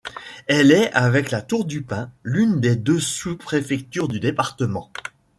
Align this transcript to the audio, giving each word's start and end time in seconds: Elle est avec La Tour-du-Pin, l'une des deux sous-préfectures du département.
Elle 0.47 0.71
est 0.71 0.91
avec 0.93 1.29
La 1.29 1.43
Tour-du-Pin, 1.43 2.11
l'une 2.23 2.59
des 2.59 2.75
deux 2.75 2.99
sous-préfectures 2.99 4.07
du 4.07 4.19
département. 4.19 4.91